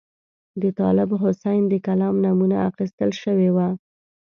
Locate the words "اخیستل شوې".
2.69-3.49